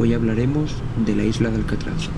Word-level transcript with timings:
Hoy 0.00 0.14
hablaremos 0.14 0.76
de 1.04 1.16
la 1.16 1.24
isla 1.24 1.50
de 1.50 1.56
Alcatraz, 1.56 2.08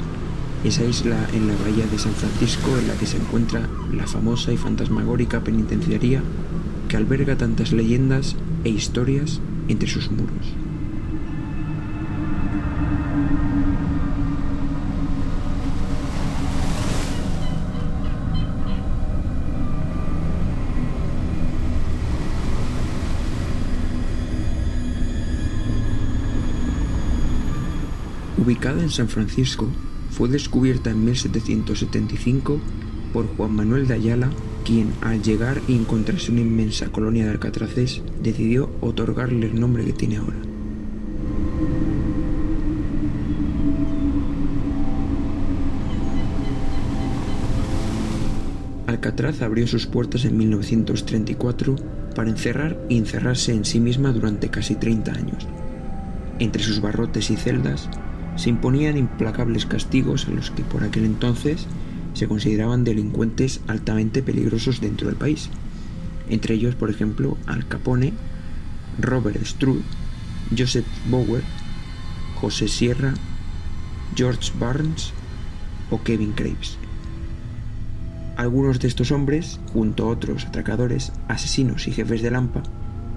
esa 0.64 0.84
isla 0.84 1.16
en 1.32 1.48
la 1.48 1.54
bahía 1.56 1.86
de 1.86 1.98
San 1.98 2.12
Francisco 2.12 2.76
en 2.78 2.86
la 2.86 2.94
que 2.94 3.06
se 3.06 3.16
encuentra 3.16 3.70
la 3.90 4.06
famosa 4.06 4.52
y 4.52 4.58
fantasmagórica 4.58 5.40
penitenciaría 5.40 6.20
que 6.90 6.98
alberga 6.98 7.36
tantas 7.36 7.72
leyendas 7.72 8.36
e 8.64 8.68
historias 8.68 9.40
entre 9.68 9.88
sus 9.88 10.10
muros. 10.10 10.69
Ubicada 28.40 28.80
en 28.80 28.88
San 28.88 29.08
Francisco, 29.08 29.68
fue 30.10 30.30
descubierta 30.30 30.88
en 30.88 31.04
1775 31.04 32.58
por 33.12 33.26
Juan 33.36 33.54
Manuel 33.54 33.86
de 33.86 33.92
Ayala, 33.92 34.30
quien 34.64 34.94
al 35.02 35.22
llegar 35.22 35.60
y 35.68 35.74
encontrarse 35.74 36.32
una 36.32 36.40
inmensa 36.40 36.90
colonia 36.90 37.24
de 37.24 37.32
alcatraces, 37.32 38.00
decidió 38.22 38.70
otorgarle 38.80 39.44
el 39.44 39.60
nombre 39.60 39.84
que 39.84 39.92
tiene 39.92 40.16
ahora. 40.16 40.38
Alcatraz 48.86 49.42
abrió 49.42 49.66
sus 49.66 49.86
puertas 49.86 50.24
en 50.24 50.38
1934 50.38 51.76
para 52.16 52.30
encerrar 52.30 52.80
y 52.88 52.96
encerrarse 52.96 53.52
en 53.52 53.66
sí 53.66 53.80
misma 53.80 54.12
durante 54.12 54.48
casi 54.48 54.76
30 54.76 55.12
años. 55.12 55.46
Entre 56.38 56.62
sus 56.62 56.80
barrotes 56.80 57.30
y 57.30 57.36
celdas 57.36 57.90
se 58.40 58.48
imponían 58.48 58.96
implacables 58.96 59.66
castigos 59.66 60.26
a 60.26 60.30
los 60.30 60.50
que 60.50 60.62
por 60.64 60.82
aquel 60.82 61.04
entonces 61.04 61.66
se 62.14 62.26
consideraban 62.26 62.84
delincuentes 62.84 63.60
altamente 63.66 64.22
peligrosos 64.22 64.80
dentro 64.80 65.08
del 65.08 65.16
país. 65.16 65.50
Entre 66.30 66.54
ellos, 66.54 66.74
por 66.74 66.88
ejemplo, 66.88 67.36
Al 67.44 67.68
Capone, 67.68 68.14
Robert 68.98 69.44
Stroud, 69.44 69.82
Joseph 70.56 70.86
Bower, 71.10 71.42
José 72.40 72.66
Sierra, 72.68 73.12
George 74.16 74.52
Barnes 74.58 75.12
o 75.90 76.02
Kevin 76.02 76.32
Graves. 76.34 76.78
Algunos 78.38 78.80
de 78.80 78.88
estos 78.88 79.12
hombres, 79.12 79.60
junto 79.74 80.04
a 80.04 80.12
otros 80.12 80.46
atracadores, 80.46 81.12
asesinos 81.28 81.86
y 81.88 81.92
jefes 81.92 82.22
de 82.22 82.30
Lampa, 82.30 82.62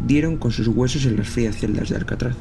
dieron 0.06 0.36
con 0.36 0.52
sus 0.52 0.68
huesos 0.68 1.06
en 1.06 1.16
las 1.16 1.30
frías 1.30 1.56
celdas 1.56 1.88
de 1.88 1.96
Alcatraz. 1.96 2.36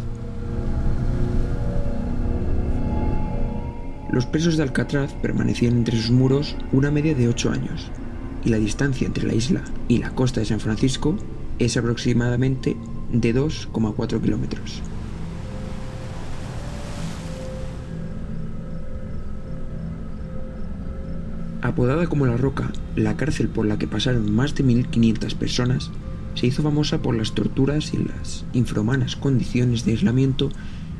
Los 4.12 4.26
presos 4.26 4.58
de 4.58 4.62
Alcatraz 4.62 5.14
permanecían 5.14 5.78
entre 5.78 5.96
sus 5.96 6.10
muros 6.10 6.54
una 6.70 6.90
media 6.90 7.14
de 7.14 7.28
ocho 7.28 7.50
años, 7.50 7.90
y 8.44 8.50
la 8.50 8.58
distancia 8.58 9.06
entre 9.06 9.26
la 9.26 9.32
isla 9.32 9.64
y 9.88 9.98
la 9.98 10.10
costa 10.10 10.40
de 10.40 10.46
San 10.46 10.60
Francisco 10.60 11.16
es 11.58 11.78
aproximadamente 11.78 12.76
de 13.10 13.34
2,4 13.34 14.20
kilómetros. 14.20 14.82
Apodada 21.62 22.06
como 22.06 22.26
La 22.26 22.36
Roca, 22.36 22.70
la 22.96 23.16
cárcel 23.16 23.48
por 23.48 23.64
la 23.64 23.78
que 23.78 23.86
pasaron 23.86 24.30
más 24.30 24.54
de 24.54 24.62
1.500 24.62 25.34
personas 25.36 25.90
se 26.34 26.48
hizo 26.48 26.62
famosa 26.62 27.00
por 27.00 27.14
las 27.14 27.32
torturas 27.32 27.94
y 27.94 27.98
las 27.98 28.44
infrahumanas 28.52 29.16
condiciones 29.16 29.86
de 29.86 29.92
aislamiento 29.92 30.50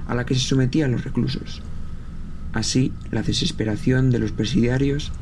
a 0.09 0.15
la 0.15 0.25
que 0.25 0.35
se 0.35 0.41
sometían 0.41 0.93
los 0.93 1.05
reclusos. 1.05 1.61
Así, 2.53 2.93
la 3.11 3.23
desesperación 3.23 4.11
de 4.11 4.19
los 4.19 4.33
presidiarios 4.33 5.13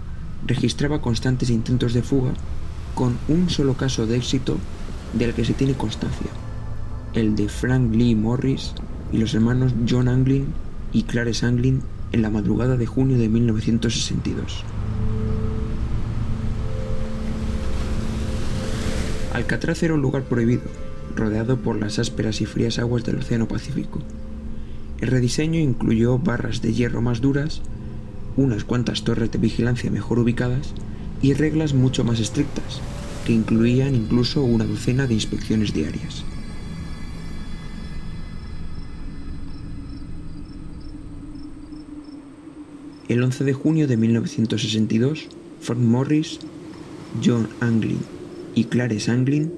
registraba 0.46 1.00
constantes 1.00 1.50
intentos 1.50 1.94
de 1.94 2.02
fuga, 2.02 2.32
con 2.94 3.18
un 3.28 3.50
solo 3.50 3.74
caso 3.74 4.06
de 4.06 4.16
éxito 4.16 4.58
del 5.12 5.34
que 5.34 5.44
se 5.44 5.54
tiene 5.54 5.74
constancia, 5.74 6.30
el 7.14 7.36
de 7.36 7.48
Frank 7.48 7.94
Lee 7.94 8.14
Morris 8.14 8.72
y 9.12 9.18
los 9.18 9.34
hermanos 9.34 9.72
John 9.88 10.08
Anglin 10.08 10.46
y 10.92 11.04
Clarence 11.04 11.46
Anglin 11.46 11.82
en 12.12 12.22
la 12.22 12.30
madrugada 12.30 12.76
de 12.76 12.86
junio 12.86 13.18
de 13.18 13.28
1962. 13.28 14.64
Alcatraz 19.32 19.82
era 19.84 19.94
un 19.94 20.02
lugar 20.02 20.24
prohibido, 20.24 20.62
rodeado 21.14 21.56
por 21.58 21.76
las 21.76 22.00
ásperas 22.00 22.40
y 22.40 22.46
frías 22.46 22.80
aguas 22.80 23.04
del 23.04 23.18
Océano 23.18 23.46
Pacífico. 23.46 24.00
El 25.00 25.08
rediseño 25.08 25.58
incluyó 25.58 26.18
barras 26.18 26.60
de 26.60 26.74
hierro 26.74 27.00
más 27.00 27.20
duras, 27.20 27.62
unas 28.36 28.64
cuantas 28.64 29.02
torres 29.02 29.30
de 29.30 29.38
vigilancia 29.38 29.90
mejor 29.90 30.18
ubicadas 30.18 30.74
y 31.22 31.32
reglas 31.32 31.72
mucho 31.72 32.04
más 32.04 32.20
estrictas, 32.20 32.80
que 33.24 33.32
incluían 33.32 33.94
incluso 33.94 34.42
una 34.42 34.66
docena 34.66 35.06
de 35.06 35.14
inspecciones 35.14 35.72
diarias. 35.72 36.24
El 43.08 43.22
11 43.22 43.44
de 43.44 43.52
junio 43.54 43.88
de 43.88 43.96
1962, 43.96 45.28
Frank 45.60 45.80
Morris, 45.80 46.38
John 47.24 47.48
Anglin 47.60 47.98
y 48.54 48.64
Clarence 48.64 49.10
Anglin 49.10 49.52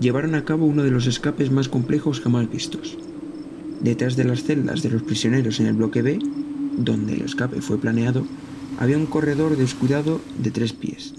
llevaron 0.00 0.34
a 0.34 0.44
cabo 0.44 0.66
uno 0.66 0.82
de 0.82 0.90
los 0.90 1.06
escapes 1.06 1.50
más 1.50 1.68
complejos 1.68 2.20
jamás 2.20 2.50
vistos. 2.50 2.96
Detrás 3.80 4.16
de 4.16 4.24
las 4.24 4.42
celdas 4.42 4.82
de 4.82 4.90
los 4.90 5.02
prisioneros 5.02 5.60
en 5.60 5.66
el 5.66 5.74
bloque 5.74 6.02
B, 6.02 6.18
donde 6.76 7.14
el 7.14 7.22
escape 7.22 7.60
fue 7.60 7.78
planeado, 7.78 8.26
había 8.78 8.98
un 8.98 9.06
corredor 9.06 9.56
descuidado 9.56 10.20
de 10.38 10.50
tres 10.50 10.72
pies. 10.72 11.14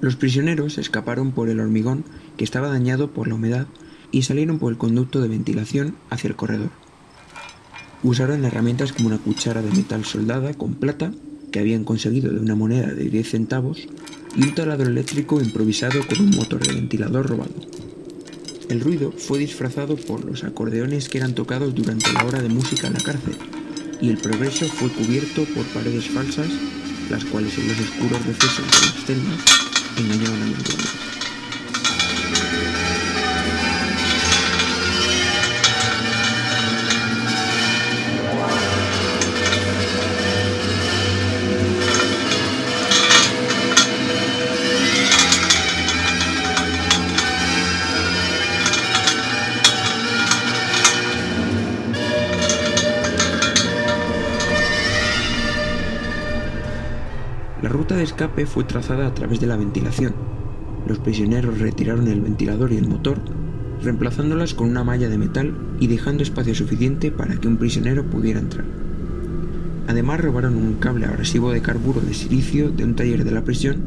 Los 0.00 0.16
prisioneros 0.16 0.78
escaparon 0.78 1.32
por 1.32 1.48
el 1.48 1.60
hormigón 1.60 2.04
que 2.36 2.44
estaba 2.44 2.68
dañado 2.68 3.10
por 3.10 3.28
la 3.28 3.34
humedad 3.34 3.66
y 4.10 4.22
salieron 4.22 4.58
por 4.58 4.72
el 4.72 4.78
conducto 4.78 5.20
de 5.20 5.28
ventilación 5.28 5.96
hacia 6.10 6.28
el 6.28 6.36
corredor. 6.36 6.70
Usaron 8.02 8.44
herramientas 8.44 8.92
como 8.92 9.08
una 9.08 9.18
cuchara 9.18 9.62
de 9.62 9.70
metal 9.70 10.04
soldada 10.04 10.54
con 10.54 10.74
plata 10.74 11.12
que 11.52 11.60
habían 11.60 11.84
conseguido 11.84 12.32
de 12.32 12.40
una 12.40 12.56
moneda 12.56 12.88
de 12.88 13.04
10 13.04 13.30
centavos 13.30 13.86
y 14.34 14.42
un 14.42 14.54
taladro 14.54 14.88
eléctrico 14.88 15.40
improvisado 15.40 16.00
con 16.08 16.20
un 16.20 16.30
motor 16.30 16.66
de 16.66 16.74
ventilador 16.74 17.28
robado. 17.28 17.54
El 18.72 18.80
ruido 18.80 19.12
fue 19.12 19.38
disfrazado 19.38 19.96
por 19.96 20.24
los 20.24 20.44
acordeones 20.44 21.10
que 21.10 21.18
eran 21.18 21.34
tocados 21.34 21.74
durante 21.74 22.10
la 22.10 22.24
hora 22.24 22.40
de 22.40 22.48
música 22.48 22.86
en 22.86 22.94
la 22.94 23.00
cárcel, 23.00 23.36
y 24.00 24.08
el 24.08 24.16
progreso 24.16 24.66
fue 24.66 24.88
cubierto 24.88 25.44
por 25.54 25.66
paredes 25.74 26.08
falsas, 26.08 26.48
las 27.10 27.22
cuales 27.26 27.58
en 27.58 27.68
los 27.68 27.78
oscuros 27.78 28.24
recesos 28.24 28.64
de 28.64 28.86
las 28.86 29.04
celdas 29.04 29.40
engañaban 29.98 30.42
a 30.42 30.46
los 30.46 30.64
guardias. 30.64 31.01
Ruta 57.82 57.96
de 57.96 58.04
escape 58.04 58.46
fue 58.46 58.62
trazada 58.62 59.08
a 59.08 59.12
través 59.12 59.40
de 59.40 59.48
la 59.48 59.56
ventilación. 59.56 60.14
Los 60.86 61.00
prisioneros 61.00 61.58
retiraron 61.58 62.06
el 62.06 62.20
ventilador 62.20 62.72
y 62.72 62.76
el 62.76 62.86
motor, 62.86 63.18
reemplazándolas 63.82 64.54
con 64.54 64.70
una 64.70 64.84
malla 64.84 65.08
de 65.08 65.18
metal 65.18 65.52
y 65.80 65.88
dejando 65.88 66.22
espacio 66.22 66.54
suficiente 66.54 67.10
para 67.10 67.34
que 67.34 67.48
un 67.48 67.56
prisionero 67.56 68.04
pudiera 68.04 68.38
entrar. 68.38 68.64
Además 69.88 70.20
robaron 70.20 70.54
un 70.58 70.74
cable 70.74 71.06
abrasivo 71.06 71.50
de 71.50 71.60
carburo 71.60 72.00
de 72.00 72.14
silicio 72.14 72.70
de 72.70 72.84
un 72.84 72.94
taller 72.94 73.24
de 73.24 73.32
la 73.32 73.42
prisión 73.42 73.82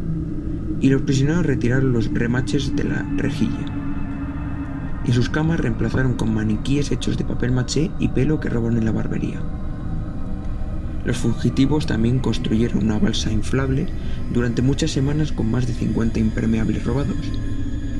y 0.82 0.90
los 0.90 1.04
prisioneros 1.04 1.46
retiraron 1.46 1.94
los 1.94 2.14
remaches 2.14 2.76
de 2.76 2.84
la 2.84 3.10
rejilla. 3.16 3.66
Y 5.06 5.14
sus 5.14 5.30
camas 5.30 5.62
reemplazaron 5.62 6.16
con 6.16 6.34
maniquíes 6.34 6.92
hechos 6.92 7.18
de 7.18 7.24
papel 7.24 7.54
maché 7.54 7.92
y 7.98 8.10
pelo 8.10 8.42
que 8.42 8.50
roban 8.50 8.76
en 8.76 8.84
la 8.84 8.92
barbería. 8.92 9.40
Los 11.06 11.18
fugitivos 11.18 11.86
también 11.86 12.18
construyeron 12.18 12.84
una 12.84 12.98
balsa 12.98 13.32
inflable 13.32 13.86
durante 14.34 14.64
muchas 14.64 14.90
semanas 14.90 15.32
con 15.32 15.52
más 15.52 15.68
de 15.68 15.74
50 15.74 16.20
impermeables 16.20 16.84
robados, 16.84 17.32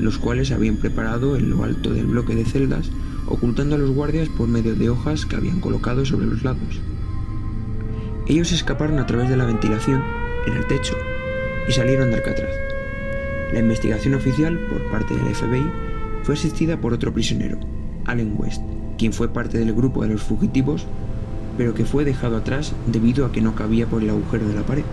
los 0.00 0.18
cuales 0.18 0.50
habían 0.50 0.76
preparado 0.76 1.36
en 1.36 1.48
lo 1.50 1.62
alto 1.62 1.94
del 1.94 2.06
bloque 2.06 2.34
de 2.34 2.44
celdas, 2.44 2.90
ocultando 3.28 3.76
a 3.76 3.78
los 3.78 3.92
guardias 3.92 4.28
por 4.28 4.48
medio 4.48 4.74
de 4.74 4.90
hojas 4.90 5.24
que 5.24 5.36
habían 5.36 5.60
colocado 5.60 6.04
sobre 6.04 6.26
los 6.26 6.42
lados. 6.42 6.80
Ellos 8.26 8.50
escaparon 8.50 8.98
a 8.98 9.06
través 9.06 9.28
de 9.28 9.36
la 9.36 9.46
ventilación, 9.46 10.02
en 10.46 10.54
el 10.54 10.66
techo, 10.66 10.96
y 11.68 11.72
salieron 11.72 12.10
de 12.10 12.16
Alcatraz. 12.16 12.50
La 13.52 13.60
investigación 13.60 14.14
oficial, 14.14 14.58
por 14.68 14.82
parte 14.90 15.14
del 15.14 15.32
FBI, 15.32 15.70
fue 16.24 16.34
asistida 16.34 16.80
por 16.80 16.92
otro 16.92 17.14
prisionero, 17.14 17.58
Allen 18.04 18.34
West, 18.36 18.62
quien 18.98 19.12
fue 19.12 19.32
parte 19.32 19.58
del 19.58 19.72
grupo 19.74 20.02
de 20.02 20.08
los 20.08 20.22
fugitivos, 20.22 20.88
pero 21.56 21.74
que 21.74 21.84
fue 21.84 22.04
dejado 22.04 22.36
atrás 22.36 22.72
debido 22.86 23.24
a 23.26 23.32
que 23.32 23.40
no 23.40 23.54
cabía 23.54 23.86
por 23.86 24.02
el 24.02 24.10
agujero 24.10 24.48
de 24.48 24.54
la 24.54 24.62
pared. 24.62 24.84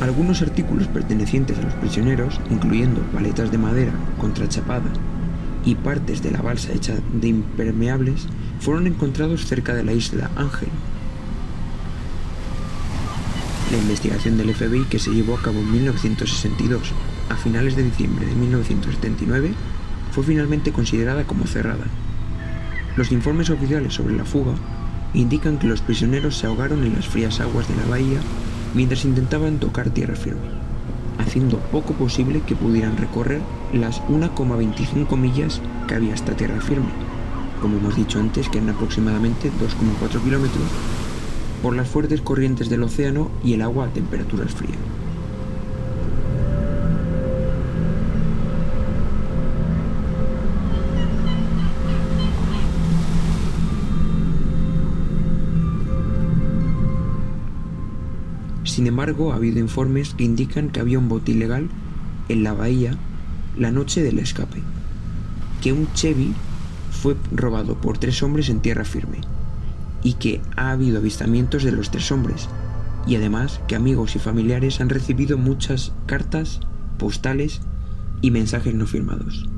Algunos 0.00 0.42
artículos 0.42 0.86
pertenecientes 0.88 1.58
a 1.58 1.62
los 1.62 1.72
prisioneros, 1.74 2.38
incluyendo 2.50 3.00
paletas 3.12 3.50
de 3.50 3.56
madera 3.56 3.92
contrachapada 4.18 4.90
y 5.64 5.76
partes 5.76 6.22
de 6.22 6.30
la 6.30 6.42
balsa 6.42 6.72
hecha 6.72 6.94
de 7.12 7.28
impermeables, 7.28 8.26
fueron 8.60 8.86
encontrados 8.86 9.46
cerca 9.46 9.74
de 9.74 9.82
la 9.82 9.92
isla 9.92 10.30
Ángel. 10.36 10.68
La 13.72 13.78
investigación 13.78 14.36
del 14.36 14.54
FBI 14.54 14.84
que 14.84 14.98
se 14.98 15.10
llevó 15.10 15.36
a 15.36 15.42
cabo 15.42 15.58
en 15.60 15.72
1962 15.72 16.92
a 17.30 17.36
finales 17.36 17.74
de 17.74 17.84
diciembre 17.84 18.26
de 18.26 18.34
1979 18.34 19.52
fue 20.12 20.22
finalmente 20.22 20.70
considerada 20.70 21.24
como 21.24 21.46
cerrada. 21.46 21.86
Los 22.96 23.10
informes 23.10 23.50
oficiales 23.50 23.94
sobre 23.94 24.16
la 24.16 24.24
fuga 24.24 24.54
indican 25.14 25.58
que 25.58 25.66
los 25.66 25.80
prisioneros 25.80 26.36
se 26.36 26.46
ahogaron 26.46 26.84
en 26.84 26.94
las 26.94 27.08
frías 27.08 27.40
aguas 27.40 27.66
de 27.68 27.74
la 27.74 27.86
bahía 27.86 28.20
mientras 28.72 29.04
intentaban 29.04 29.58
tocar 29.58 29.90
tierra 29.90 30.14
firme, 30.14 30.46
haciendo 31.18 31.58
poco 31.58 31.94
posible 31.94 32.42
que 32.46 32.54
pudieran 32.54 32.96
recorrer 32.96 33.40
las 33.72 34.00
1,25 34.02 35.16
millas 35.16 35.60
que 35.88 35.94
había 35.94 36.14
hasta 36.14 36.36
tierra 36.36 36.60
firme, 36.60 36.90
como 37.60 37.78
hemos 37.78 37.96
dicho 37.96 38.20
antes 38.20 38.48
que 38.48 38.58
eran 38.58 38.70
aproximadamente 38.70 39.50
2,4 39.50 40.22
kilómetros, 40.22 40.68
por 41.62 41.74
las 41.74 41.88
fuertes 41.88 42.20
corrientes 42.20 42.68
del 42.68 42.84
océano 42.84 43.30
y 43.42 43.54
el 43.54 43.62
agua 43.62 43.86
a 43.86 43.92
temperaturas 43.92 44.54
frías. 44.54 44.78
Sin 58.84 58.90
embargo, 58.90 59.32
ha 59.32 59.36
habido 59.36 59.60
informes 59.60 60.12
que 60.12 60.24
indican 60.24 60.68
que 60.68 60.78
había 60.78 60.98
un 60.98 61.08
bote 61.08 61.32
ilegal 61.32 61.70
en 62.28 62.44
la 62.44 62.52
bahía 62.52 62.98
la 63.56 63.70
noche 63.70 64.02
del 64.02 64.18
escape, 64.18 64.60
que 65.62 65.72
un 65.72 65.90
Chevy 65.94 66.34
fue 66.90 67.16
robado 67.32 67.80
por 67.80 67.96
tres 67.96 68.22
hombres 68.22 68.50
en 68.50 68.60
tierra 68.60 68.84
firme 68.84 69.22
y 70.02 70.12
que 70.12 70.42
ha 70.54 70.70
habido 70.70 70.98
avistamientos 70.98 71.64
de 71.64 71.72
los 71.72 71.90
tres 71.90 72.12
hombres 72.12 72.50
y 73.06 73.16
además 73.16 73.62
que 73.68 73.74
amigos 73.74 74.16
y 74.16 74.18
familiares 74.18 74.82
han 74.82 74.90
recibido 74.90 75.38
muchas 75.38 75.94
cartas, 76.04 76.60
postales 76.98 77.62
y 78.20 78.32
mensajes 78.32 78.74
no 78.74 78.86
firmados. 78.86 79.48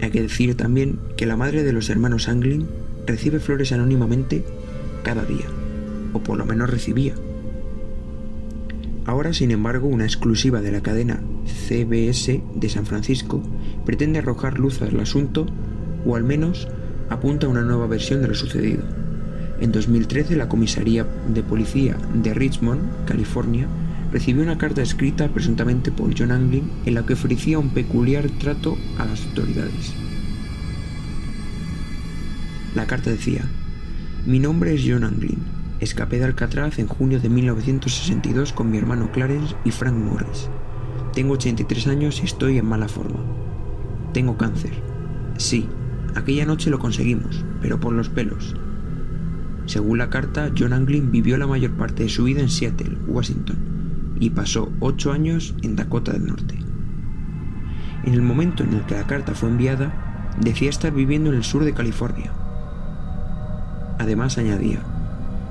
Hay 0.00 0.12
que 0.12 0.22
decir 0.22 0.56
también 0.56 1.00
que 1.16 1.26
la 1.26 1.36
madre 1.36 1.64
de 1.64 1.72
los 1.72 1.90
hermanos 1.90 2.28
Anglin 2.28 2.68
recibe 3.08 3.40
flores 3.40 3.72
anónimamente 3.72 4.46
cada 5.02 5.24
día 5.24 5.57
o 6.12 6.20
por 6.20 6.38
lo 6.38 6.46
menos 6.46 6.70
recibía. 6.70 7.14
Ahora, 9.04 9.32
sin 9.32 9.50
embargo, 9.50 9.88
una 9.88 10.04
exclusiva 10.04 10.60
de 10.60 10.70
la 10.70 10.82
cadena 10.82 11.22
CBS 11.46 12.42
de 12.54 12.68
San 12.68 12.84
Francisco 12.84 13.42
pretende 13.86 14.18
arrojar 14.18 14.58
luz 14.58 14.82
al 14.82 15.00
asunto 15.00 15.46
o 16.04 16.14
al 16.14 16.24
menos 16.24 16.68
apunta 17.08 17.46
a 17.46 17.50
una 17.50 17.62
nueva 17.62 17.86
versión 17.86 18.20
de 18.20 18.28
lo 18.28 18.34
sucedido. 18.34 18.82
En 19.60 19.72
2013, 19.72 20.36
la 20.36 20.48
comisaría 20.48 21.06
de 21.28 21.42
policía 21.42 21.96
de 22.14 22.34
Richmond, 22.34 23.06
California, 23.06 23.66
recibió 24.12 24.42
una 24.42 24.58
carta 24.58 24.82
escrita 24.82 25.28
presuntamente 25.28 25.90
por 25.90 26.16
John 26.16 26.30
Anglin 26.30 26.70
en 26.86 26.94
la 26.94 27.04
que 27.04 27.14
ofrecía 27.14 27.58
un 27.58 27.70
peculiar 27.70 28.28
trato 28.38 28.76
a 28.98 29.04
las 29.04 29.24
autoridades. 29.26 29.94
La 32.74 32.86
carta 32.86 33.10
decía, 33.10 33.44
mi 34.26 34.38
nombre 34.38 34.74
es 34.74 34.82
John 34.86 35.04
Anglin, 35.04 35.38
Escapé 35.80 36.18
de 36.18 36.24
Alcatraz 36.24 36.80
en 36.80 36.88
junio 36.88 37.20
de 37.20 37.28
1962 37.28 38.52
con 38.52 38.68
mi 38.68 38.78
hermano 38.78 39.12
Clarence 39.12 39.54
y 39.64 39.70
Frank 39.70 39.94
Morris. 39.94 40.50
Tengo 41.14 41.34
83 41.34 41.86
años 41.86 42.20
y 42.20 42.24
estoy 42.24 42.58
en 42.58 42.66
mala 42.66 42.88
forma. 42.88 43.20
Tengo 44.12 44.36
cáncer. 44.36 44.72
Sí, 45.36 45.68
aquella 46.16 46.46
noche 46.46 46.70
lo 46.70 46.80
conseguimos, 46.80 47.44
pero 47.62 47.78
por 47.78 47.92
los 47.92 48.08
pelos. 48.08 48.56
Según 49.66 49.98
la 49.98 50.10
carta, 50.10 50.50
John 50.58 50.72
Anglin 50.72 51.12
vivió 51.12 51.36
la 51.36 51.46
mayor 51.46 51.70
parte 51.72 52.02
de 52.02 52.08
su 52.08 52.24
vida 52.24 52.40
en 52.40 52.48
Seattle, 52.48 52.98
Washington, 53.06 54.16
y 54.18 54.30
pasó 54.30 54.72
8 54.80 55.12
años 55.12 55.54
en 55.62 55.76
Dakota 55.76 56.10
del 56.12 56.26
Norte. 56.26 56.58
En 58.02 58.14
el 58.14 58.22
momento 58.22 58.64
en 58.64 58.74
el 58.74 58.82
que 58.86 58.96
la 58.96 59.06
carta 59.06 59.32
fue 59.32 59.48
enviada, 59.48 60.34
decía 60.40 60.70
estar 60.70 60.92
viviendo 60.92 61.30
en 61.30 61.36
el 61.36 61.44
sur 61.44 61.64
de 61.64 61.74
California. 61.74 62.32
Además 64.00 64.38
añadía, 64.38 64.80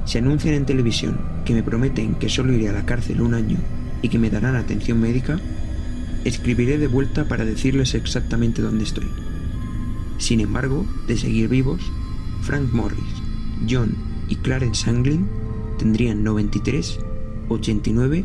si 0.07 0.17
anuncian 0.17 0.55
en 0.55 0.65
televisión 0.65 1.19
que 1.43 1.53
me 1.53 1.63
prometen 1.63 2.15
que 2.15 2.29
solo 2.29 2.53
iré 2.53 2.69
a 2.69 2.71
la 2.71 2.85
cárcel 2.85 3.21
un 3.21 3.33
año 3.33 3.57
y 4.01 4.07
que 4.07 4.17
me 4.17 4.29
darán 4.29 4.55
atención 4.55 5.01
médica, 5.01 5.37
escribiré 6.23 6.77
de 6.77 6.87
vuelta 6.87 7.25
para 7.25 7.43
decirles 7.43 7.93
exactamente 7.93 8.61
dónde 8.61 8.85
estoy. 8.85 9.07
Sin 10.17 10.39
embargo, 10.39 10.85
de 11.07 11.17
seguir 11.17 11.49
vivos, 11.49 11.81
Frank 12.41 12.71
Morris, 12.71 13.03
John 13.69 13.95
y 14.29 14.37
Clarence 14.37 14.89
Anglin 14.89 15.27
tendrían 15.77 16.23
93, 16.23 16.99
89 17.49 18.23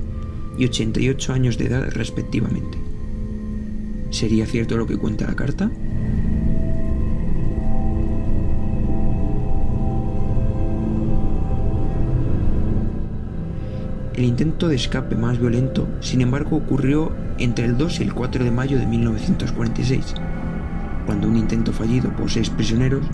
y 0.59 0.65
88 0.65 1.33
años 1.33 1.59
de 1.59 1.67
edad 1.67 1.91
respectivamente. 1.91 2.79
¿Sería 4.11 4.47
cierto 4.47 4.77
lo 4.77 4.87
que 4.87 4.97
cuenta 4.97 5.27
la 5.27 5.35
carta? 5.35 5.69
El 14.23 14.29
intento 14.29 14.69
de 14.69 14.77
escape 14.77 15.17
más 15.17 15.41
violento, 15.41 15.89
sin 15.99 16.21
embargo, 16.21 16.57
ocurrió 16.57 17.11
entre 17.39 17.65
el 17.65 17.77
2 17.77 17.99
y 17.99 18.03
el 18.05 18.15
4 18.15 18.45
de 18.45 18.53
mayo 18.53 18.79
de 18.79 18.87
1946, 18.87 20.15
cuando 21.07 21.27
un 21.27 21.37
intento 21.37 21.73
fallido 21.73 22.15
por 22.15 22.31
seis 22.31 22.49
prisioneros 22.49 23.05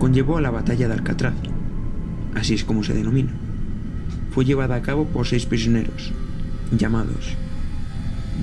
conllevó 0.00 0.38
a 0.38 0.40
la 0.40 0.50
batalla 0.50 0.88
de 0.88 0.94
Alcatraz, 0.94 1.34
así 2.34 2.54
es 2.54 2.64
como 2.64 2.82
se 2.82 2.92
denomina. 2.92 3.30
Fue 4.32 4.44
llevada 4.44 4.74
a 4.74 4.82
cabo 4.82 5.06
por 5.06 5.28
seis 5.28 5.46
prisioneros, 5.46 6.10
llamados 6.76 7.36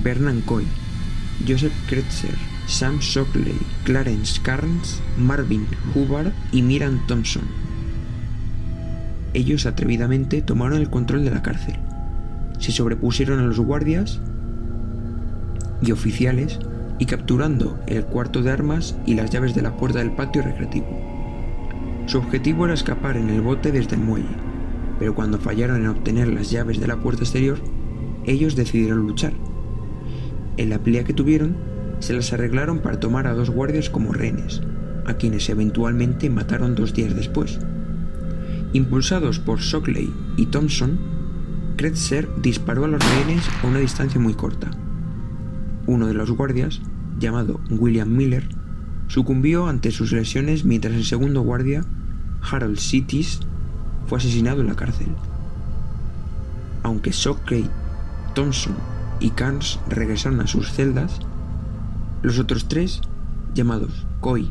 Vernon 0.02 0.40
Coy, 0.40 0.64
Joseph 1.46 1.74
Kretzer, 1.86 2.34
Sam 2.66 3.00
Shockley, 3.00 3.58
Clarence 3.84 4.40
Carnes, 4.40 5.02
Marvin 5.18 5.66
Hubbard 5.94 6.32
y 6.50 6.62
Miran 6.62 7.06
Thompson 7.06 7.42
ellos 9.34 9.66
atrevidamente 9.66 10.42
tomaron 10.42 10.80
el 10.80 10.90
control 10.90 11.24
de 11.24 11.30
la 11.30 11.42
cárcel. 11.42 11.76
Se 12.60 12.70
sobrepusieron 12.70 13.40
a 13.40 13.42
los 13.42 13.58
guardias 13.58 14.20
y 15.82 15.90
oficiales 15.90 16.60
y 16.98 17.06
capturando 17.06 17.78
el 17.86 18.04
cuarto 18.04 18.42
de 18.42 18.52
armas 18.52 18.96
y 19.06 19.14
las 19.14 19.30
llaves 19.30 19.54
de 19.54 19.62
la 19.62 19.76
puerta 19.76 19.98
del 19.98 20.12
patio 20.12 20.42
recreativo. 20.42 20.86
Su 22.06 22.18
objetivo 22.18 22.66
era 22.66 22.74
escapar 22.74 23.16
en 23.16 23.30
el 23.30 23.40
bote 23.40 23.72
desde 23.72 23.96
el 23.96 24.02
muelle, 24.02 24.36
pero 24.98 25.14
cuando 25.14 25.38
fallaron 25.38 25.80
en 25.80 25.88
obtener 25.88 26.28
las 26.28 26.50
llaves 26.50 26.78
de 26.78 26.86
la 26.86 26.98
puerta 26.98 27.22
exterior, 27.22 27.58
ellos 28.26 28.54
decidieron 28.54 29.06
luchar. 29.06 29.32
En 30.58 30.68
la 30.68 30.78
pelea 30.78 31.04
que 31.04 31.14
tuvieron, 31.14 31.56
se 32.00 32.12
las 32.12 32.32
arreglaron 32.34 32.80
para 32.80 33.00
tomar 33.00 33.26
a 33.26 33.34
dos 33.34 33.48
guardias 33.48 33.88
como 33.88 34.12
rehenes, 34.12 34.60
a 35.06 35.14
quienes 35.14 35.48
eventualmente 35.48 36.28
mataron 36.28 36.74
dos 36.74 36.92
días 36.92 37.16
después. 37.16 37.58
Impulsados 38.74 39.38
por 39.38 39.60
Shockley 39.60 40.12
y 40.36 40.46
Thompson, 40.46 41.19
Kretzer 41.80 42.28
disparó 42.42 42.84
a 42.84 42.88
los 42.88 43.02
rehenes 43.02 43.48
a 43.62 43.66
una 43.66 43.78
distancia 43.78 44.20
muy 44.20 44.34
corta. 44.34 44.70
Uno 45.86 46.08
de 46.08 46.12
los 46.12 46.30
guardias, 46.30 46.82
llamado 47.18 47.58
William 47.70 48.14
Miller, 48.14 48.46
sucumbió 49.08 49.66
ante 49.66 49.90
sus 49.90 50.12
lesiones 50.12 50.66
mientras 50.66 50.92
el 50.92 51.06
segundo 51.06 51.40
guardia, 51.40 51.82
Harold 52.42 52.76
Cities, 52.76 53.40
fue 54.06 54.18
asesinado 54.18 54.60
en 54.60 54.66
la 54.66 54.76
cárcel. 54.76 55.06
Aunque 56.82 57.12
Shockley, 57.12 57.64
Thompson 58.34 58.74
y 59.18 59.30
Carnes 59.30 59.78
regresaron 59.88 60.40
a 60.40 60.46
sus 60.46 60.70
celdas, 60.72 61.20
los 62.20 62.38
otros 62.38 62.68
tres, 62.68 63.00
llamados 63.54 64.06
Coy, 64.20 64.50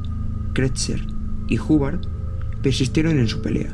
Kretzer 0.53 1.05
y 1.47 1.59
Hubbard, 1.59 1.99
persistieron 2.63 3.19
en 3.19 3.27
su 3.27 3.39
pelea. 3.43 3.71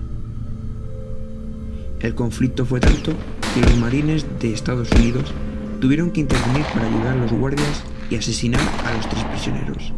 El 2.01 2.15
conflicto 2.15 2.65
fue 2.65 2.81
tanto 2.81 3.13
los 3.61 3.77
marines 3.77 4.25
de 4.39 4.53
Estados 4.53 4.91
Unidos 4.91 5.33
tuvieron 5.79 6.11
que 6.11 6.21
intervenir 6.21 6.65
para 6.73 6.87
ayudar 6.87 7.13
a 7.13 7.21
los 7.21 7.31
guardias 7.31 7.83
y 8.09 8.15
asesinar 8.15 8.61
a 8.85 8.93
los 8.93 9.09
tres 9.09 9.23
prisioneros. 9.25 9.93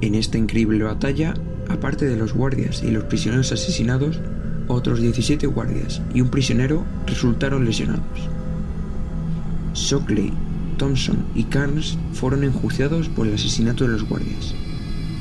En 0.00 0.14
esta 0.14 0.36
increíble 0.36 0.84
batalla, 0.84 1.34
aparte 1.68 2.06
de 2.06 2.16
los 2.16 2.34
guardias 2.34 2.82
y 2.82 2.90
los 2.90 3.04
prisioneros 3.04 3.52
asesinados, 3.52 4.20
otros 4.68 5.00
17 5.00 5.46
guardias 5.46 6.02
y 6.12 6.20
un 6.20 6.28
prisionero 6.28 6.84
resultaron 7.06 7.64
lesionados. 7.64 8.28
Shockley, 9.74 10.32
Thompson 10.76 11.24
y 11.34 11.44
Carnes 11.44 11.98
fueron 12.12 12.44
enjuiciados 12.44 13.08
por 13.08 13.26
el 13.26 13.34
asesinato 13.34 13.84
de 13.84 13.90
los 13.90 14.04
guardias. 14.08 14.54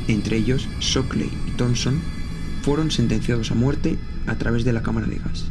Entre 0.08 0.38
ellos, 0.38 0.68
Shockley 0.80 1.30
y 1.48 1.52
Thompson 1.52 2.00
fueron 2.64 2.92
sentenciados 2.92 3.52
a 3.52 3.56
muerte 3.56 4.00
a 4.26 4.36
través 4.36 4.64
de 4.64 4.72
la 4.72 4.82
cámara 4.82 5.06
de 5.06 5.18
gas. 5.18 5.46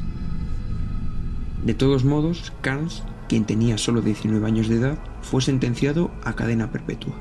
De 1.65 1.75
todos 1.75 2.05
modos, 2.05 2.55
Carnes, 2.63 3.03
quien 3.29 3.45
tenía 3.45 3.77
solo 3.77 4.01
19 4.01 4.45
años 4.47 4.69
de 4.69 4.77
edad, 4.77 4.99
fue 5.21 5.43
sentenciado 5.43 6.11
a 6.25 6.33
cadena 6.33 6.73
perpetua. 6.73 7.13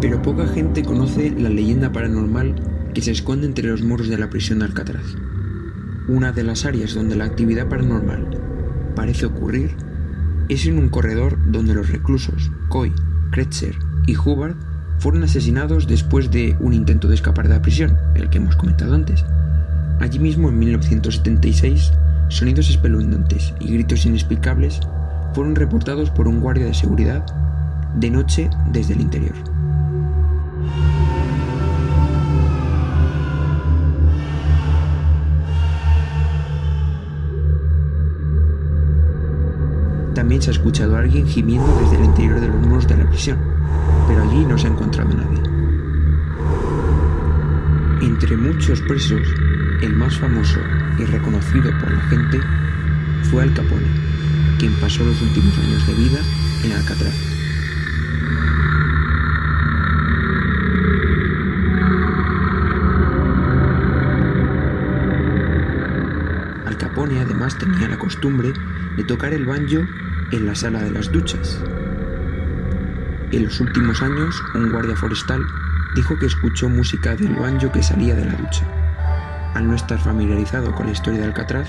Pero 0.00 0.22
poca 0.22 0.46
gente 0.48 0.82
conoce 0.82 1.30
la 1.30 1.50
leyenda 1.50 1.92
paranormal 1.92 2.54
que 2.94 3.02
se 3.02 3.10
esconde 3.10 3.46
entre 3.46 3.68
los 3.68 3.82
muros 3.82 4.08
de 4.08 4.16
la 4.16 4.30
prisión 4.30 4.60
de 4.60 4.64
Alcatraz. 4.64 5.04
Una 6.08 6.32
de 6.32 6.44
las 6.44 6.64
áreas 6.64 6.94
donde 6.94 7.16
la 7.16 7.24
actividad 7.24 7.68
paranormal 7.68 8.40
parece 8.94 9.26
ocurrir 9.26 9.76
es 10.48 10.66
en 10.66 10.78
un 10.78 10.88
corredor 10.88 11.38
donde 11.50 11.74
los 11.74 11.90
reclusos 11.90 12.50
Coy, 12.68 12.92
Kretzer 13.30 13.76
y 14.06 14.16
Hubbard 14.16 14.54
fueron 14.98 15.24
asesinados 15.24 15.86
después 15.86 16.30
de 16.30 16.56
un 16.60 16.72
intento 16.72 17.08
de 17.08 17.14
escapar 17.14 17.48
de 17.48 17.54
la 17.54 17.62
prisión, 17.62 17.96
el 18.14 18.30
que 18.30 18.38
hemos 18.38 18.56
comentado 18.56 18.94
antes. 18.94 19.24
Allí 20.00 20.18
mismo, 20.18 20.48
en 20.48 20.58
1976, 20.58 21.92
sonidos 22.28 22.70
espeluznantes 22.70 23.54
y 23.60 23.72
gritos 23.72 24.06
inexplicables 24.06 24.80
fueron 25.34 25.54
reportados 25.54 26.10
por 26.10 26.28
un 26.28 26.40
guardia 26.40 26.66
de 26.66 26.74
seguridad 26.74 27.24
de 27.94 28.10
noche 28.10 28.50
desde 28.72 28.94
el 28.94 29.00
interior. 29.00 29.55
También 40.26 40.42
se 40.42 40.50
ha 40.50 40.54
escuchado 40.54 40.96
a 40.96 40.98
alguien 40.98 41.24
gimiendo 41.24 41.72
desde 41.80 41.98
el 41.98 42.04
interior 42.06 42.40
de 42.40 42.48
los 42.48 42.56
muros 42.56 42.88
de 42.88 42.96
la 42.96 43.08
prisión, 43.08 43.38
pero 44.08 44.24
allí 44.24 44.44
no 44.44 44.58
se 44.58 44.66
ha 44.66 44.70
encontrado 44.70 45.08
nadie. 45.14 45.40
Entre 48.02 48.36
muchos 48.36 48.80
presos, 48.80 49.20
el 49.82 49.94
más 49.94 50.18
famoso 50.18 50.58
y 50.98 51.04
reconocido 51.04 51.70
por 51.78 51.92
la 51.92 52.00
gente 52.08 52.40
fue 53.30 53.44
Al 53.44 53.54
Capone, 53.54 53.86
quien 54.58 54.72
pasó 54.80 55.04
los 55.04 55.22
últimos 55.22 55.56
años 55.58 55.86
de 55.86 55.94
vida 55.94 56.18
en 56.64 56.72
Alcatraz. 56.72 57.14
Al 66.66 66.76
Capone 66.76 67.20
además 67.20 67.56
tenía 67.56 67.86
la 67.86 67.96
costumbre 67.96 68.52
de 68.96 69.04
tocar 69.04 69.32
el 69.32 69.46
banjo 69.46 69.86
en 70.32 70.46
la 70.46 70.54
sala 70.54 70.82
de 70.82 70.90
las 70.90 71.10
duchas. 71.12 71.60
En 73.32 73.44
los 73.44 73.60
últimos 73.60 74.02
años, 74.02 74.42
un 74.54 74.72
guardia 74.72 74.96
forestal 74.96 75.40
dijo 75.94 76.18
que 76.18 76.26
escuchó 76.26 76.68
música 76.68 77.14
del 77.14 77.34
banjo 77.34 77.70
que 77.70 77.82
salía 77.82 78.14
de 78.14 78.24
la 78.24 78.34
ducha. 78.34 78.66
Al 79.54 79.68
no 79.68 79.74
estar 79.74 79.98
familiarizado 79.98 80.74
con 80.74 80.86
la 80.86 80.92
historia 80.92 81.20
de 81.20 81.26
Alcatraz, 81.26 81.68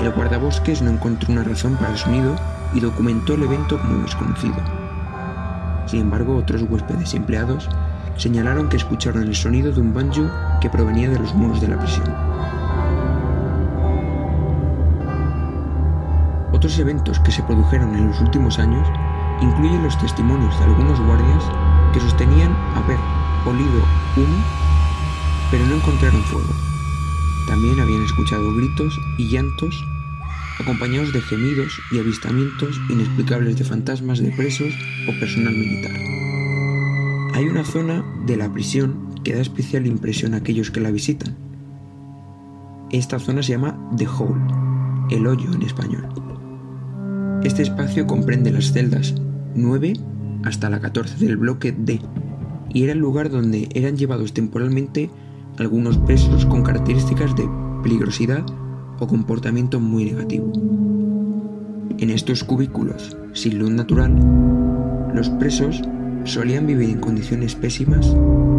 el 0.00 0.10
guardabosques 0.10 0.82
no 0.82 0.90
encontró 0.90 1.32
una 1.32 1.44
razón 1.44 1.76
para 1.76 1.92
el 1.92 1.98
sonido 1.98 2.36
y 2.74 2.80
documentó 2.80 3.34
el 3.34 3.44
evento 3.44 3.78
como 3.80 4.02
desconocido. 4.02 4.56
Sin 5.86 6.00
embargo, 6.00 6.36
otros 6.36 6.62
huéspedes 6.62 7.14
empleados 7.14 7.68
señalaron 8.16 8.68
que 8.68 8.76
escucharon 8.76 9.22
el 9.22 9.34
sonido 9.34 9.72
de 9.72 9.80
un 9.80 9.94
banjo 9.94 10.30
que 10.60 10.70
provenía 10.70 11.08
de 11.08 11.18
los 11.18 11.34
muros 11.34 11.60
de 11.60 11.68
la 11.68 11.78
prisión. 11.78 12.06
Otros 16.62 16.78
eventos 16.78 17.18
que 17.18 17.32
se 17.32 17.42
produjeron 17.42 17.96
en 17.96 18.06
los 18.06 18.20
últimos 18.20 18.60
años 18.60 18.86
incluyen 19.40 19.82
los 19.82 19.98
testimonios 19.98 20.56
de 20.60 20.66
algunos 20.66 21.00
guardias 21.00 21.42
que 21.92 21.98
sostenían 21.98 22.52
haber 22.76 22.98
olido 23.44 23.82
humo, 24.16 24.44
pero 25.50 25.66
no 25.66 25.74
encontraron 25.74 26.22
fuego. 26.22 26.54
También 27.48 27.80
habían 27.80 28.04
escuchado 28.04 28.54
gritos 28.54 28.96
y 29.18 29.28
llantos 29.28 29.74
acompañados 30.60 31.12
de 31.12 31.20
gemidos 31.22 31.80
y 31.90 31.98
avistamientos 31.98 32.80
inexplicables 32.88 33.58
de 33.58 33.64
fantasmas 33.64 34.20
de 34.20 34.30
presos 34.30 34.72
o 35.08 35.18
personal 35.18 35.54
militar. 35.54 35.96
Hay 37.34 37.46
una 37.46 37.64
zona 37.64 38.04
de 38.24 38.36
la 38.36 38.52
prisión 38.52 39.16
que 39.24 39.34
da 39.34 39.40
especial 39.40 39.84
impresión 39.88 40.32
a 40.32 40.36
aquellos 40.36 40.70
que 40.70 40.78
la 40.78 40.92
visitan. 40.92 41.34
Esta 42.92 43.18
zona 43.18 43.42
se 43.42 43.50
llama 43.50 43.76
The 43.96 44.06
Hole, 44.06 44.40
el 45.10 45.26
hoyo 45.26 45.52
en 45.52 45.62
español. 45.62 46.31
Este 47.44 47.62
espacio 47.62 48.06
comprende 48.06 48.52
las 48.52 48.72
celdas 48.72 49.16
9 49.56 49.94
hasta 50.44 50.70
la 50.70 50.78
14 50.78 51.24
del 51.24 51.36
bloque 51.36 51.72
D 51.76 52.00
y 52.72 52.84
era 52.84 52.92
el 52.92 53.00
lugar 53.00 53.30
donde 53.30 53.68
eran 53.74 53.96
llevados 53.96 54.32
temporalmente 54.32 55.10
algunos 55.58 55.98
presos 55.98 56.46
con 56.46 56.62
características 56.62 57.34
de 57.34 57.48
peligrosidad 57.82 58.44
o 59.00 59.08
comportamiento 59.08 59.80
muy 59.80 60.04
negativo. 60.04 60.52
En 61.98 62.10
estos 62.10 62.44
cubículos, 62.44 63.16
sin 63.32 63.58
luz 63.58 63.70
natural, 63.70 64.14
los 65.12 65.28
presos 65.30 65.82
solían 66.22 66.68
vivir 66.68 66.90
en 66.90 67.00
condiciones 67.00 67.56
pésimas 67.56 68.06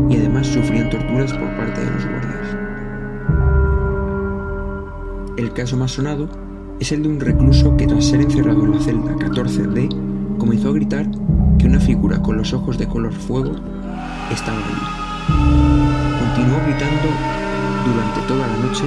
y 0.10 0.18
además 0.18 0.48
sufrían 0.48 0.90
torturas 0.90 1.32
por 1.32 1.56
parte 1.56 1.80
de 1.80 1.90
los 1.90 2.06
guardias. 2.06 2.58
El 5.38 5.54
caso 5.54 5.78
más 5.78 5.92
sonado 5.92 6.43
es 6.80 6.92
el 6.92 7.04
de 7.04 7.10
un 7.10 7.20
recluso 7.20 7.76
que 7.78 7.88
tras 7.88 8.06
ser 8.06 8.22
encerrado 8.22 8.66
en 8.66 8.72
la 8.72 8.80
celda 8.80 9.16
14D 9.16 10.38
comenzó 10.38 10.70
a 10.70 10.74
gritar 10.74 11.08
que 11.58 11.68
una 11.68 11.80
figura 11.80 12.22
con 12.22 12.38
los 12.38 12.54
ojos 12.54 12.78
de 12.78 12.88
color 12.88 13.14
fuego 13.14 13.52
estaba 14.32 14.58
allí. 14.58 15.04
Continuó 16.20 16.58
gritando 16.66 17.08
durante 17.86 18.22
toda 18.28 18.48
la 18.48 18.58
noche 18.58 18.84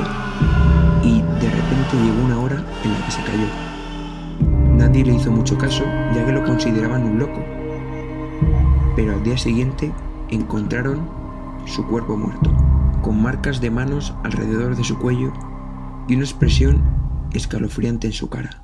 y 1.02 1.22
de 1.40 1.50
repente 1.50 1.96
llegó 2.04 2.24
una 2.24 2.40
hora 2.40 2.56
en 2.84 2.92
la 2.92 3.04
que 3.04 3.10
se 3.10 3.22
cayó. 3.22 3.46
Nadie 4.76 5.04
le 5.04 5.14
hizo 5.14 5.30
mucho 5.30 5.56
caso 5.56 5.84
ya 6.14 6.24
que 6.24 6.32
lo 6.32 6.44
consideraban 6.44 7.04
un 7.04 7.18
loco. 7.18 7.42
Pero 8.94 9.14
al 9.14 9.22
día 9.22 9.38
siguiente 9.38 9.92
encontraron 10.30 11.00
su 11.66 11.86
cuerpo 11.86 12.16
muerto, 12.16 12.50
con 13.02 13.22
marcas 13.22 13.60
de 13.60 13.70
manos 13.70 14.14
alrededor 14.24 14.76
de 14.76 14.84
su 14.84 14.98
cuello 14.98 15.32
y 16.08 16.14
una 16.14 16.24
expresión 16.24 16.95
escalofriante 17.32 18.06
en 18.06 18.12
su 18.12 18.28
cara. 18.28 18.62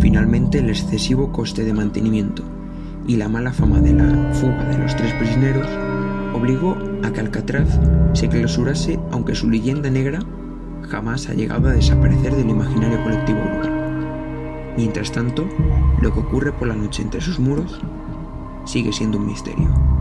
Finalmente, 0.00 0.58
el 0.58 0.70
excesivo 0.70 1.32
coste 1.32 1.64
de 1.64 1.72
mantenimiento 1.72 2.42
y 3.06 3.16
la 3.16 3.28
mala 3.28 3.52
fama 3.52 3.80
de 3.80 3.92
la 3.92 4.32
fuga 4.34 4.64
de 4.68 4.78
los 4.78 4.96
tres 4.96 5.12
prisioneros 5.14 5.68
obligó 6.34 6.76
a 7.02 7.12
que 7.12 7.20
Alcatraz 7.20 7.80
se 8.12 8.28
clausurase 8.28 8.98
aunque 9.10 9.34
su 9.34 9.48
leyenda 9.48 9.90
negra 9.90 10.20
jamás 10.88 11.28
ha 11.28 11.34
llegado 11.34 11.68
a 11.68 11.72
desaparecer 11.72 12.34
del 12.34 12.50
imaginario 12.50 13.02
colectivo. 13.02 13.75
Mientras 14.76 15.10
tanto, 15.10 15.48
lo 16.00 16.12
que 16.12 16.20
ocurre 16.20 16.52
por 16.52 16.68
la 16.68 16.76
noche 16.76 17.02
entre 17.02 17.20
sus 17.20 17.38
muros 17.38 17.80
sigue 18.64 18.92
siendo 18.92 19.18
un 19.18 19.26
misterio. 19.26 19.95